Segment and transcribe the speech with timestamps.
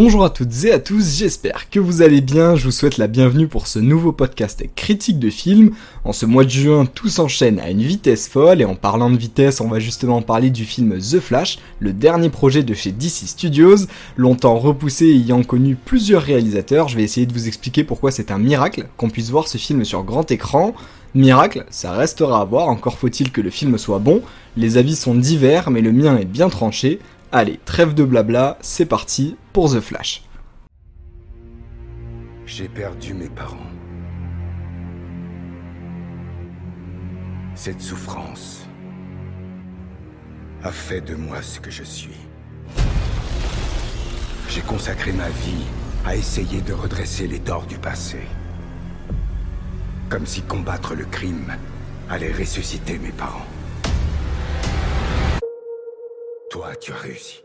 [0.00, 3.08] Bonjour à toutes et à tous, j'espère que vous allez bien, je vous souhaite la
[3.08, 5.72] bienvenue pour ce nouveau podcast critique de film.
[6.04, 9.16] En ce mois de juin, tout s'enchaîne à une vitesse folle et en parlant de
[9.16, 13.26] vitesse, on va justement parler du film The Flash, le dernier projet de chez DC
[13.26, 16.86] Studios, longtemps repoussé et ayant connu plusieurs réalisateurs.
[16.86, 19.84] Je vais essayer de vous expliquer pourquoi c'est un miracle qu'on puisse voir ce film
[19.84, 20.74] sur grand écran.
[21.16, 24.22] Miracle, ça restera à voir, encore faut-il que le film soit bon.
[24.56, 27.00] Les avis sont divers, mais le mien est bien tranché.
[27.30, 30.24] Allez, trêve de blabla, c'est parti pour The Flash.
[32.46, 33.58] J'ai perdu mes parents.
[37.54, 38.66] Cette souffrance
[40.62, 42.16] a fait de moi ce que je suis.
[44.48, 45.66] J'ai consacré ma vie
[46.06, 48.20] à essayer de redresser les torts du passé.
[50.08, 51.54] Comme si combattre le crime
[52.08, 53.57] allait ressusciter mes parents.
[56.50, 57.42] Toi, tu as réussi.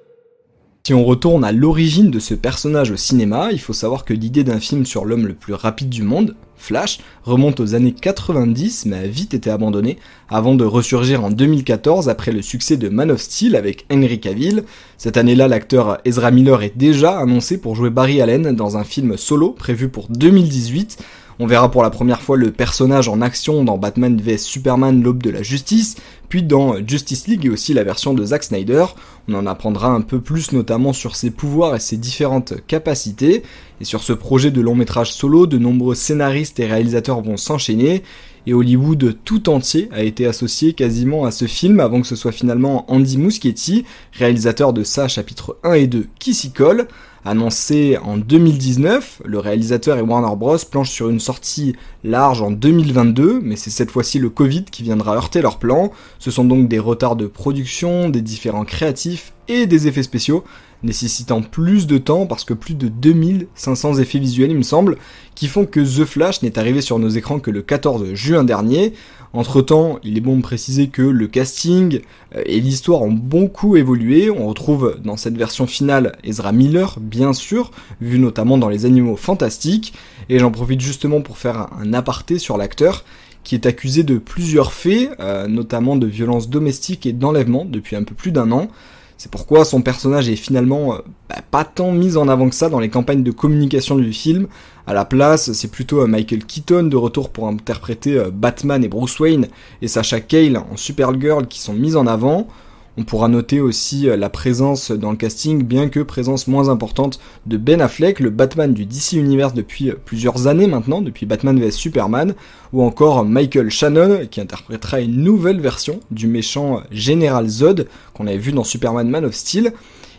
[0.86, 4.46] Si on retourne à l'origine de ce personnage au cinéma, il faut savoir que l'idée
[4.46, 8.98] d'un film sur l'homme le plus rapide du monde, Flash, remonte aux années 90 mais
[8.98, 9.98] a vite été abandonnée
[10.30, 14.64] avant de ressurgir en 2014 après le succès de Man of Steel avec Henry Cavill.
[14.98, 19.18] Cette année-là, l'acteur Ezra Miller est déjà annoncé pour jouer Barry Allen dans un film
[19.18, 20.98] solo prévu pour 2018.
[21.40, 25.24] On verra pour la première fois le personnage en action dans Batman vs Superman l'aube
[25.24, 25.96] de la justice,
[26.30, 28.86] puis dans Justice League et aussi la version de Zack Snyder.
[29.28, 33.44] On en apprendra un peu plus notamment sur ses pouvoirs et ses différentes capacités.
[33.82, 38.04] Et sur ce projet de long métrage solo, de nombreux scénaristes et réalisateurs vont s'enchaîner.
[38.46, 42.34] Et Hollywood tout entier a été associé quasiment à ce film avant que ce soit
[42.34, 46.88] finalement Andy Muschietti, réalisateur de ça chapitre 1 et 2, qui s'y colle.
[47.26, 53.40] Annoncé en 2019, le réalisateur et Warner Bros planchent sur une sortie large en 2022,
[53.42, 55.94] mais c'est cette fois-ci le Covid qui viendra heurter leurs plans.
[56.20, 60.44] Ce sont donc des retards de production, des différents créatifs et des effets spéciaux,
[60.84, 64.98] nécessitant plus de temps parce que plus de 2500 effets visuels il me semble,
[65.36, 68.94] qui font que The Flash n'est arrivé sur nos écrans que le 14 juin dernier.
[69.36, 72.02] Entre temps, il est bon de préciser que le casting
[72.36, 74.30] euh, et l'histoire ont beaucoup évolué.
[74.30, 79.16] On retrouve dans cette version finale Ezra Miller, bien sûr, vu notamment dans Les Animaux
[79.16, 79.94] Fantastiques.
[80.30, 83.04] Et j'en profite justement pour faire un aparté sur l'acteur
[83.44, 88.04] qui est accusé de plusieurs faits, euh, notamment de violences domestiques et d'enlèvement depuis un
[88.04, 88.70] peu plus d'un an.
[89.18, 90.98] C'est pourquoi son personnage est finalement euh,
[91.30, 94.48] bah, pas tant mis en avant que ça dans les campagnes de communication du film.
[94.86, 98.88] À la place, c'est plutôt euh, Michael Keaton de retour pour interpréter euh, Batman et
[98.88, 99.48] Bruce Wayne
[99.82, 102.48] et Sacha Cale en Supergirl qui sont mis en avant.
[102.96, 107.20] On pourra noter aussi euh, la présence dans le casting, bien que présence moins importante,
[107.48, 111.60] de Ben Affleck, le Batman du DC Universe depuis euh, plusieurs années maintenant, depuis Batman
[111.60, 112.36] vs Superman,
[112.72, 118.28] ou encore Michael Shannon, qui interprétera une nouvelle version du méchant euh, General Zod, qu'on
[118.28, 119.74] avait vu dans Superman Man of Steel.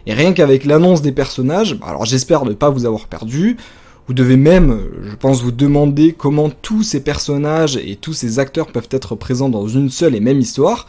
[0.06, 3.56] Et rien qu'avec l'annonce des personnages, alors j'espère ne pas vous avoir perdu,
[4.08, 8.66] vous devez même, je pense, vous demander comment tous ces personnages et tous ces acteurs
[8.66, 10.86] peuvent être présents dans une seule et même histoire.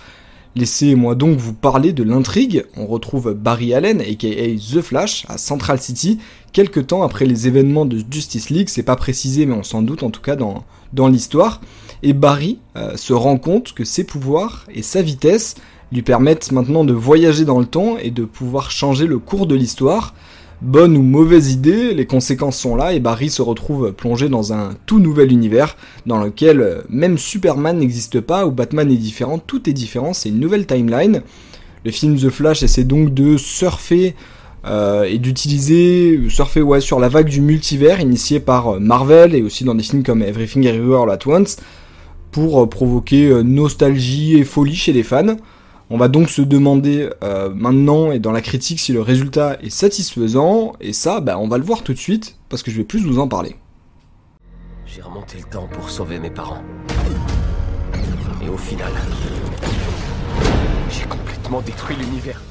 [0.58, 2.66] Laissez-moi donc vous parler de l'intrigue.
[2.78, 6.18] On retrouve Barry Allen, aka The Flash, à Central City,
[6.54, 10.04] quelques temps après les événements de Justice League, c'est pas précisé mais on s'en doute
[10.04, 10.64] en tout cas dans,
[11.10, 11.60] l'histoire.
[12.04, 15.56] Et Barry euh, se rend compte que ses pouvoirs et sa vitesse
[15.92, 19.56] lui permettent maintenant de voyager dans le temps et de pouvoir changer le cours de
[19.56, 20.16] l'histoire.
[20.62, 24.70] Bonne ou mauvaise idée, les conséquences sont là et Barry se retrouve plongé dans un
[24.86, 29.70] tout nouvel univers dans lequel euh, même Superman n'existe pas, ou Batman est différent, tout
[29.70, 31.24] est différent, c'est une nouvelle timeline.
[31.84, 34.16] Le film The Flash essaie donc de surfer
[34.66, 39.66] euh, et d'utiliser, surfer sur la vague du multivers initié par euh, Marvel et aussi
[39.66, 41.58] dans des films comme Everything Everywhere All At Once
[42.32, 45.38] pour provoquer nostalgie et folie chez les fans.
[45.92, 49.70] On va donc se demander euh, maintenant et dans la critique si le résultat est
[49.70, 52.84] satisfaisant, et ça, bah, on va le voir tout de suite, parce que je vais
[52.84, 53.56] plus vous en parler.
[54.88, 56.64] J'ai remonté le temps pour sauver mes parents.
[58.44, 58.92] Et au final,
[60.90, 62.42] j'ai complètement détruit l'univers.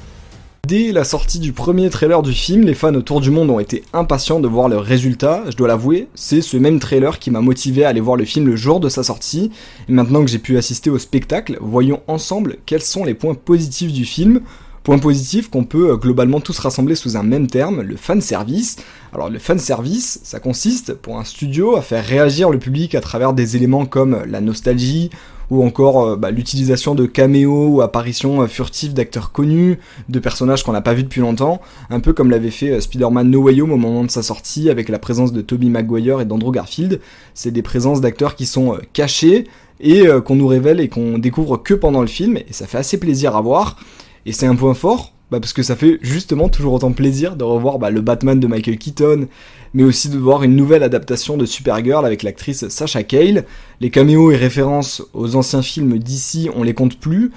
[0.65, 3.83] Dès la sortie du premier trailer du film, les fans autour du monde ont été
[3.93, 5.43] impatients de voir le résultat.
[5.47, 8.47] Je dois l'avouer, c'est ce même trailer qui m'a motivé à aller voir le film
[8.47, 9.51] le jour de sa sortie.
[9.87, 13.93] Et maintenant que j'ai pu assister au spectacle, voyons ensemble quels sont les points positifs
[13.93, 14.41] du film.
[14.81, 18.77] Point positif qu'on peut euh, globalement tous rassembler sous un même terme, le fan service.
[19.13, 23.01] Alors le fan service, ça consiste pour un studio à faire réagir le public à
[23.01, 25.11] travers des éléments comme la nostalgie
[25.49, 30.63] ou encore euh, bah, l'utilisation de caméos ou apparitions euh, furtives d'acteurs connus, de personnages
[30.63, 33.61] qu'on n'a pas vus depuis longtemps, un peu comme l'avait fait euh, Spider-Man No Way
[33.61, 36.99] Home au moment de sa sortie avec la présence de Tobey Maguire et d'Andrew Garfield.
[37.33, 39.45] C'est des présences d'acteurs qui sont cachés
[39.79, 42.97] et qu'on nous révèle et qu'on découvre que pendant le film, et ça fait assez
[42.97, 43.77] plaisir à voir.
[44.25, 47.43] Et c'est un point fort bah parce que ça fait justement toujours autant plaisir de
[47.43, 49.27] revoir bah, le Batman de Michael Keaton,
[49.75, 53.43] mais aussi de voir une nouvelle adaptation de Supergirl avec l'actrice Sasha Cale.
[53.81, 57.31] Les caméos et références aux anciens films d'ici, on les compte plus.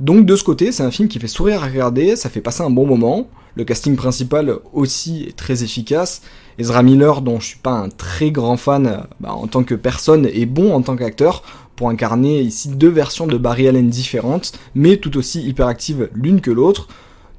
[0.00, 2.64] Donc de ce côté, c'est un film qui fait sourire à regarder, ça fait passer
[2.64, 3.28] un bon moment.
[3.54, 6.22] Le casting principal aussi est très efficace.
[6.58, 10.26] Ezra Miller, dont je suis pas un très grand fan bah, en tant que personne,
[10.26, 11.44] est bon en tant qu'acteur
[11.76, 16.50] pour incarner ici deux versions de Barry Allen différentes, mais tout aussi hyperactives l'une que
[16.50, 16.88] l'autre.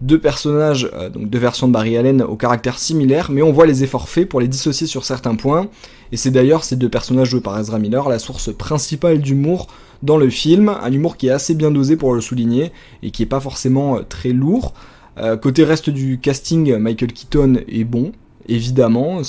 [0.01, 3.65] Deux personnages, euh, donc deux versions de Barry Allen au caractère similaire, mais on voit
[3.65, 5.69] les efforts faits pour les dissocier sur certains points.
[6.11, 9.67] Et c'est d'ailleurs ces deux personnages joués par Ezra Miller la source principale d'humour
[10.03, 13.23] dans le film, un humour qui est assez bien dosé pour le souligner et qui
[13.23, 14.73] est pas forcément euh, très lourd.
[15.17, 18.11] Euh, côté reste du casting, Michael Keaton est bon,
[18.47, 19.21] évidemment.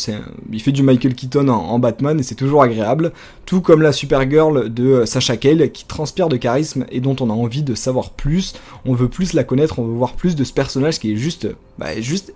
[0.52, 3.12] il fait du Michael Keaton en, Batman et c'est toujours agréable.
[3.44, 7.30] Tout comme la Supergirl de euh, Sacha Cale qui transpire de charisme et dont on
[7.30, 8.54] a envie de savoir plus.
[8.84, 11.48] On veut plus la connaître, on veut voir plus de ce personnage qui est juste,
[11.78, 11.88] bah,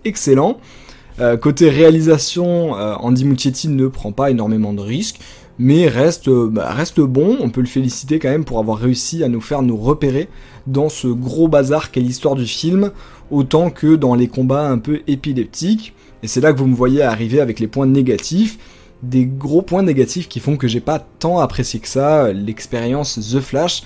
[0.05, 0.59] excellent.
[1.21, 5.21] Euh, côté réalisation, euh, Andy Muschietti ne prend pas énormément de risques,
[5.59, 7.37] mais reste, bah, reste bon.
[7.41, 10.29] On peut le féliciter quand même pour avoir réussi à nous faire nous repérer
[10.67, 12.93] dans ce gros bazar qu'est l'histoire du film,
[13.31, 15.95] autant que dans les combats un peu épileptiques.
[16.23, 18.59] Et c'est là que vous me voyez arriver avec les points négatifs,
[19.03, 23.41] des gros points négatifs qui font que j'ai pas tant apprécié que ça l'expérience The
[23.41, 23.83] Flash.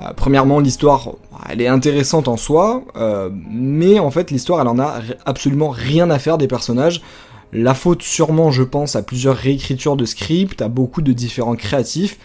[0.00, 1.12] Euh, premièrement, l'histoire,
[1.48, 6.10] elle est intéressante en soi, euh, mais en fait, l'histoire, elle en a absolument rien
[6.10, 7.02] à faire des personnages.
[7.52, 12.18] La faute, sûrement, je pense, à plusieurs réécritures de script, à beaucoup de différents créatifs,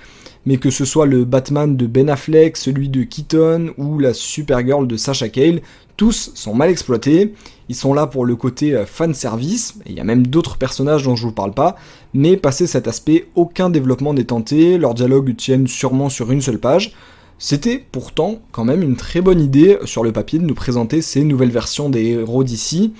[0.46, 4.86] mais que ce soit le Batman de Ben Affleck, celui de Keaton ou la Supergirl
[4.86, 5.62] de Sacha Cale,
[5.98, 7.34] tous sont mal exploités.
[7.70, 11.04] Ils sont là pour le côté euh, fan service, il y a même d'autres personnages
[11.04, 11.76] dont je vous parle pas,
[12.14, 16.60] mais passé cet aspect, aucun développement n'est tenté, leurs dialogues tiennent sûrement sur une seule
[16.60, 16.94] page.
[17.40, 21.24] C'était pourtant quand même une très bonne idée sur le papier de nous présenter ces
[21.24, 22.94] nouvelles versions des héros d'ici.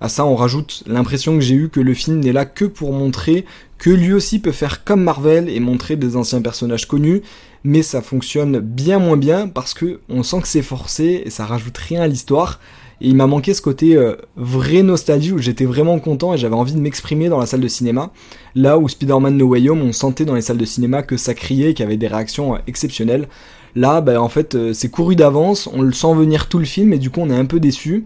[0.00, 2.92] À ça, on rajoute l'impression que j'ai eu que le film n'est là que pour
[2.92, 3.44] montrer
[3.76, 7.22] que lui aussi peut faire comme Marvel et montrer des anciens personnages connus,
[7.64, 11.44] mais ça fonctionne bien moins bien parce que on sent que c'est forcé et ça
[11.44, 12.60] rajoute rien à l'histoire.
[13.02, 16.54] Et il m'a manqué ce côté euh, vrai nostalgie où j'étais vraiment content et j'avais
[16.54, 18.10] envie de m'exprimer dans la salle de cinéma.
[18.54, 21.32] Là où Spider-Man No Way Home, on sentait dans les salles de cinéma que ça
[21.32, 23.28] criait qu'il y avait des réactions euh, exceptionnelles.
[23.74, 26.92] Là, bah, en fait, euh, c'est couru d'avance, on le sent venir tout le film
[26.92, 28.04] et du coup on est un peu déçu.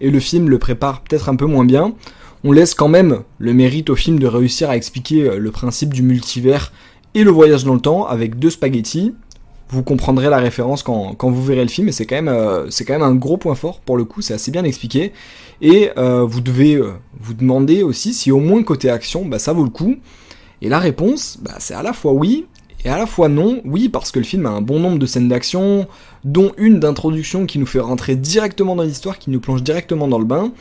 [0.00, 1.94] Et le film le prépare peut-être un peu moins bien.
[2.44, 6.02] On laisse quand même le mérite au film de réussir à expliquer le principe du
[6.02, 6.72] multivers
[7.14, 9.14] et le voyage dans le temps avec deux spaghettis
[9.68, 12.84] vous comprendrez la référence quand, vous verrez le film, et c'est quand, même, euh, c'est
[12.84, 15.12] quand même un gros point fort pour le coup, c'est assez bien expliqué.
[15.60, 19.52] Et euh, vous devez euh, vous demander aussi si au moins côté action, bah, ça
[19.52, 19.96] vaut le coup.
[20.62, 22.46] Et la réponse, bah, c'est à la fois oui
[22.86, 23.60] et à la fois non.
[23.64, 25.88] Oui, parce que le film a un bon nombre de scènes d'action,
[26.22, 30.20] dont une d'introduction qui nous fait rentrer directement dans l'histoire, qui nous plonge directement dans
[30.20, 30.52] le bain.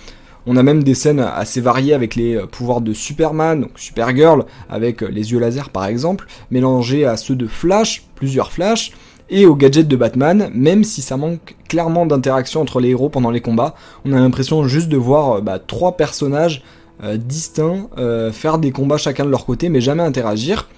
[0.48, 4.46] On a même des scènes assez variées avec les euh, pouvoirs de Superman, donc Supergirl,
[4.72, 8.92] avec euh, les yeux laser par exemple, mélangés à ceux de Flash, plusieurs Flash,
[9.30, 13.30] et aux gadgets de Batman, même si ça manque clairement d'interaction entre les héros pendant
[13.30, 13.76] les combats.
[14.04, 16.64] On a l'impression juste de voir euh, bah, trois personnages
[17.18, 17.90] distincts
[18.32, 20.70] faire des combats chacun de leur côté, mais jamais interagir.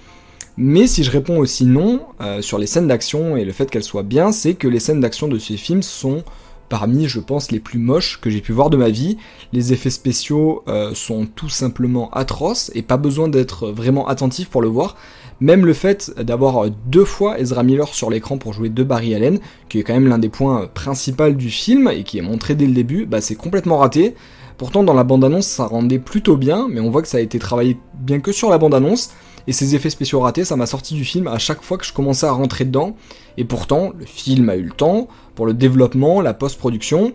[0.60, 2.00] Mais si je réponds aussi non
[2.40, 5.28] sur les scènes d'action et le fait qu'elles soient bien, c'est que les scènes d'action
[5.28, 6.24] de ces films sont
[6.68, 9.18] parmi, je pense, les plus moches que j'ai pu voir de ma vie.
[9.52, 14.62] Les effets spéciaux euh, sont tout simplement atroces et pas besoin d'être vraiment attentif pour
[14.62, 14.96] le voir.
[15.40, 19.38] Même le fait d'avoir deux fois Ezra Miller sur l'écran pour jouer de Barry Allen,
[19.68, 22.66] qui est quand même l'un des points principaux du film et qui est montré dès
[22.66, 24.16] le début, bah c'est complètement raté.
[24.56, 27.38] Pourtant dans la bande-annonce ça rendait plutôt bien, mais on voit que ça a été
[27.38, 29.12] travaillé bien que sur la bande-annonce.
[29.48, 31.94] Et ces effets spéciaux ratés, ça m'a sorti du film à chaque fois que je
[31.94, 32.94] commençais à rentrer dedans.
[33.38, 37.14] Et pourtant, le film a eu le temps pour le développement, la post-production.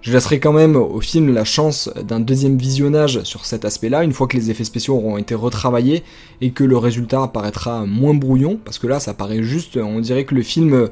[0.00, 4.14] Je laisserai quand même au film la chance d'un deuxième visionnage sur cet aspect-là, une
[4.14, 6.02] fois que les effets spéciaux auront été retravaillés
[6.40, 10.24] et que le résultat apparaîtra moins brouillon, parce que là ça paraît juste, on dirait
[10.24, 10.88] que le film euh,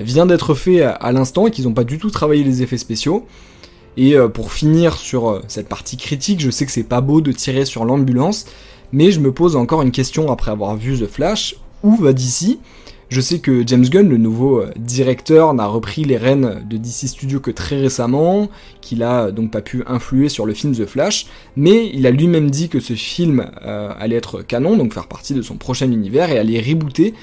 [0.00, 3.26] vient d'être fait à l'instant et qu'ils n'ont pas du tout travaillé les effets spéciaux.
[3.96, 7.20] Et euh, pour finir sur euh, cette partie critique, je sais que c'est pas beau
[7.20, 8.46] de tirer sur l'ambulance,
[8.92, 12.58] mais je me pose encore une question après avoir vu The Flash, où va DC
[13.08, 17.06] je sais que James Gunn, le nouveau euh, directeur, n'a repris les rênes de DC
[17.06, 18.48] Studios que très récemment,
[18.80, 21.26] qu'il a donc pas pu influer sur le film The Flash,
[21.56, 25.34] mais il a lui-même dit que ce film euh, allait être canon, donc faire partie
[25.34, 27.14] de son prochain univers et allait rebooter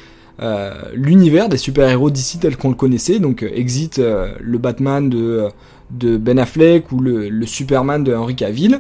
[0.42, 5.50] euh, l'univers des super-héros d'ici tel qu'on le connaissait, donc exit le Batman de,
[5.92, 8.80] de, Ben Affleck ou le, le Superman de Henry Cavill.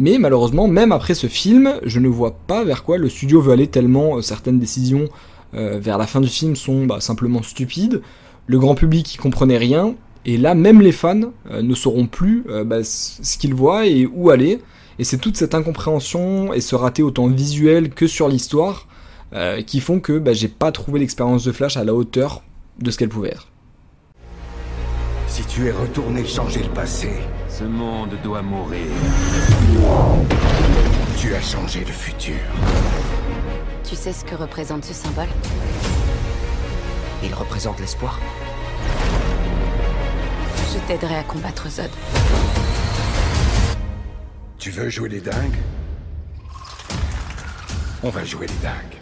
[0.00, 3.52] Mais malheureusement, même après ce film, je ne vois pas vers quoi le studio veut
[3.52, 5.10] aller tellement euh, certaines décisions
[5.52, 8.00] euh, vers la fin du film sont bah, simplement stupides.
[8.46, 12.46] Le grand public y comprenait rien, Et là, même les fans euh, ne sauront plus
[12.64, 14.62] bah, ce qu'ils voient et où aller.
[14.98, 18.86] Et c'est toute cette incompréhension et ce raté autant visuel que sur l'histoire
[19.66, 22.42] qui font que bah, j'ai pas trouvé l'expérience de Flash à la hauteur
[22.80, 23.49] de ce qu'elle pouvait être.
[25.30, 27.12] Si tu es retourné changer le passé,
[27.48, 28.90] Ce monde doit mourir.
[31.16, 32.34] tu as changé le futur.
[33.84, 35.28] Tu sais ce que représente ce symbole?
[37.22, 38.18] Il représente l'espoir.
[40.74, 41.90] Je t'aiderai à combattre Zod.
[44.58, 45.60] Tu veux jouer les dingues?
[48.02, 48.99] On va jouer les dingues.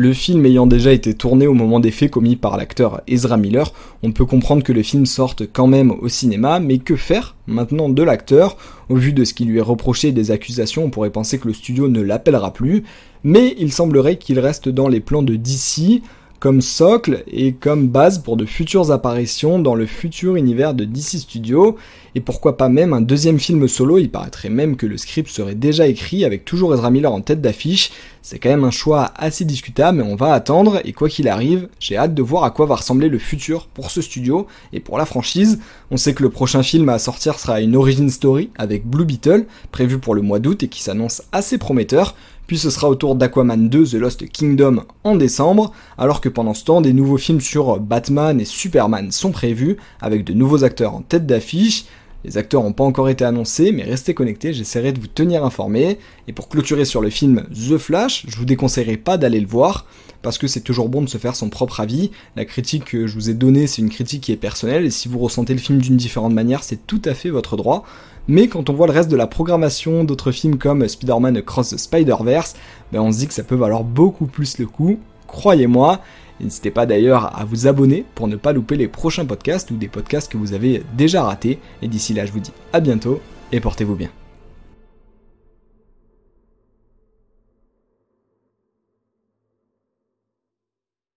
[0.00, 3.72] Le film ayant déjà été tourné au moment des faits commis par l'acteur Ezra Miller,
[4.04, 7.88] on peut comprendre que le film sorte quand même au cinéma, mais que faire maintenant
[7.88, 8.56] de l'acteur?
[8.88, 11.48] Au vu de ce qui lui est reproché et des accusations, on pourrait penser que
[11.48, 12.84] le studio ne l'appellera plus,
[13.24, 16.00] mais il semblerait qu'il reste dans les plans de DC,
[16.40, 21.18] comme socle et comme base pour de futures apparitions dans le futur univers de DC
[21.18, 21.76] Studios,
[22.14, 25.54] et pourquoi pas même un deuxième film solo, il paraîtrait même que le script serait
[25.54, 27.90] déjà écrit avec toujours Ezra Miller en tête d'affiche,
[28.22, 31.68] c'est quand même un choix assez discutable, mais on va attendre, et quoi qu'il arrive,
[31.80, 34.98] j'ai hâte de voir à quoi va ressembler le futur pour ce studio et pour
[34.98, 35.60] la franchise.
[35.90, 39.46] On sait que le prochain film à sortir sera une origin story avec Blue Beetle,
[39.72, 42.14] prévu pour le mois d'août et qui s'annonce assez prometteur,
[42.48, 46.54] puis ce sera au tour d'Aquaman 2 The Lost Kingdom en décembre, alors que pendant
[46.54, 50.94] ce temps, des nouveaux films sur Batman et Superman sont prévus, avec de nouveaux acteurs
[50.94, 51.84] en tête d'affiche.
[52.28, 55.98] Les acteurs n'ont pas encore été annoncés, mais restez connectés, j'essaierai de vous tenir informés.
[56.26, 59.86] Et pour clôturer sur le film The Flash, je vous déconseillerais pas d'aller le voir,
[60.20, 62.10] parce que c'est toujours bon de se faire son propre avis.
[62.36, 65.08] La critique que je vous ai donnée, c'est une critique qui est personnelle, et si
[65.08, 67.86] vous ressentez le film d'une différente manière, c'est tout à fait votre droit.
[68.26, 71.78] Mais quand on voit le reste de la programmation d'autres films comme Spider-Man Across the
[71.78, 72.56] Spider-Verse,
[72.92, 76.02] ben on se dit que ça peut valoir beaucoup plus le coup, croyez-moi.
[76.40, 79.88] N'hésitez pas d'ailleurs à vous abonner pour ne pas louper les prochains podcasts ou des
[79.88, 81.58] podcasts que vous avez déjà ratés.
[81.82, 83.20] Et d'ici là, je vous dis à bientôt
[83.52, 84.10] et portez-vous bien.